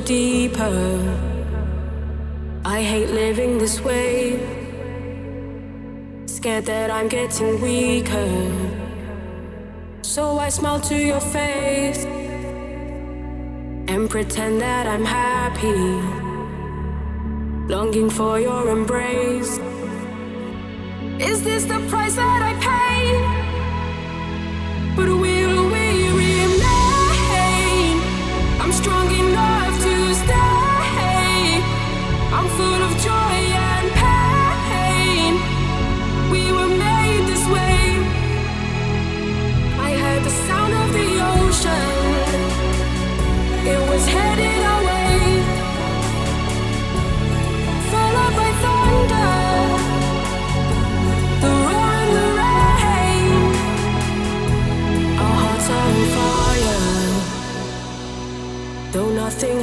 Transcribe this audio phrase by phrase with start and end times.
[0.00, 1.30] deeper.
[2.64, 4.38] I hate living this way,
[6.26, 8.52] scared that I'm getting weaker.
[10.02, 12.04] So I smile to your face
[13.88, 15.82] and pretend that I'm happy,
[17.72, 19.58] longing for your embrace.
[21.18, 22.49] Is this the price that I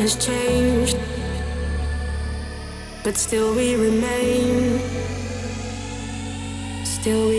[0.08, 0.98] has changed,
[3.04, 4.80] but still we remain.
[6.86, 7.37] Still we